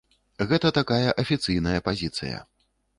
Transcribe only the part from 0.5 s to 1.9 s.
Гэта такая афіцыйная